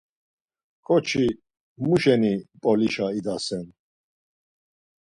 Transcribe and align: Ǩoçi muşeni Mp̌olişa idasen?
Ǩoçi 0.85 1.25
muşeni 1.85 2.33
Mp̌olişa 2.53 3.07
idasen? 3.17 3.65